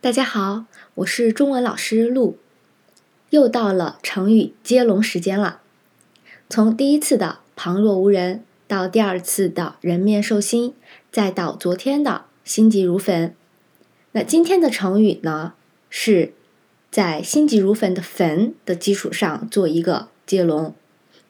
[0.00, 2.38] 大家好，我是中文老师陆，
[3.30, 5.60] 又到了成语接龙时间了。
[6.48, 10.72] 从第一次的旁若无人，到第二次的人面兽心，
[11.10, 13.34] 再到昨天的心急如焚。
[14.12, 15.54] 那今天的成语呢，
[15.90, 16.32] 是
[16.92, 20.76] 在心急如焚的“焚”的基础上做一个接龙。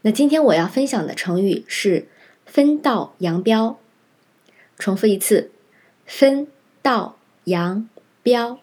[0.03, 2.07] 那今天我要分享的成语是
[2.45, 3.79] “分道扬镳”。
[4.79, 5.51] 重复一次
[6.05, 6.47] ，“分
[6.83, 7.89] 道扬”。
[8.29, 8.59] 标，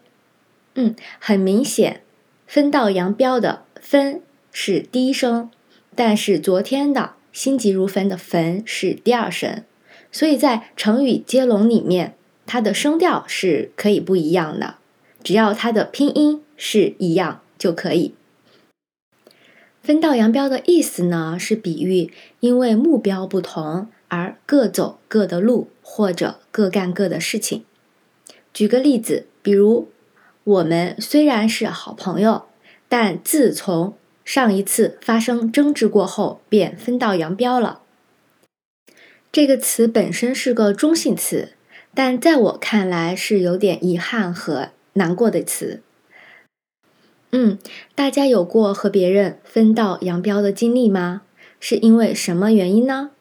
[0.75, 2.03] 嗯，很明显，
[2.45, 4.21] 分道扬镳的分
[4.51, 5.49] 是第一声，
[5.95, 9.63] 但是昨天的心急如焚的焚是第二声，
[10.11, 14.75] 所以在成语接龙里面，它的声调是可以不一样的，
[15.23, 18.13] 只要它的拼音是一样就可以。
[19.81, 27.65] 分道扬镳的意思呢，是比喻因为目标不同而各走各的路，或者各干各的事情。
[28.53, 29.25] 举个例子。
[29.45, 29.89] 比如，
[30.43, 32.45] 我们虽然是好朋友，
[32.89, 37.81] 但自从上一次发生争执过后，便分道扬镳了。
[39.31, 41.49] 这个词本身是个中性词，
[41.93, 45.83] 但在我看来是有点遗憾和难过的词。
[47.31, 47.59] 嗯，
[47.93, 51.21] 大家有过和别人分道扬镳的经历吗？
[51.59, 53.11] 是因为什么原因呢？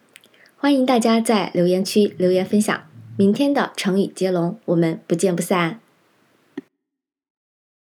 [0.57, 2.83] 欢迎大家在留言区留言分享。
[3.19, 5.81] 明天的成语接龙，我们不见不散。